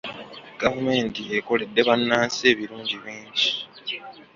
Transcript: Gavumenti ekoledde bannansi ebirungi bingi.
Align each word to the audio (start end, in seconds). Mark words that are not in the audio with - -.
Gavumenti 0.61 1.21
ekoledde 1.37 1.81
bannansi 1.87 2.41
ebirungi 2.51 2.95
bingi. 3.03 3.47